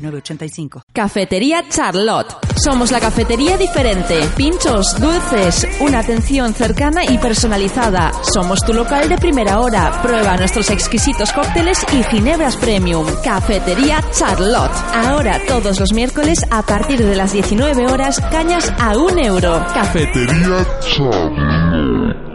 [0.00, 0.82] 906985.
[0.92, 2.36] Cafetería Charlotte.
[2.56, 4.20] Somos la cafetería diferente.
[4.36, 8.12] Pinchos, dulces, una atención cercana y personalizada.
[8.22, 10.02] Somos tu local de primera hora.
[10.02, 13.06] Prueba nuestros exquisitos cócteles y ginebras premium.
[13.24, 14.72] Cafetería Charlotte.
[14.94, 19.64] Ahora todos los miércoles a partir de las 19 horas cañas a un euro.
[19.74, 22.29] Cafetería Charlotte.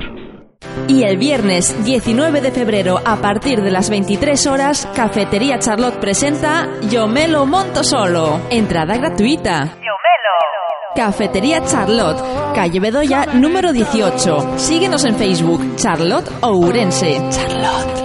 [0.87, 6.67] Y el viernes 19 de febrero a partir de las 23 horas, Cafetería Charlotte presenta
[6.89, 8.39] Yo me lo monto solo.
[8.49, 9.75] Entrada gratuita.
[9.81, 9.95] Yo
[10.95, 12.23] Cafetería Charlotte,
[12.55, 14.57] calle Bedoya número 18.
[14.57, 17.21] Síguenos en Facebook, Charlotte Ourense.
[17.31, 18.04] Charlotte.